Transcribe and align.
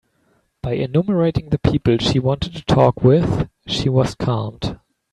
By 0.63 0.73
enumerating 0.77 1.49
the 1.49 1.59
people 1.59 1.99
she 1.99 2.17
wanted 2.17 2.55
to 2.55 2.63
talk 2.65 3.03
with, 3.03 3.47
she 3.67 3.87
was 3.87 4.15
calmed. 4.15 4.79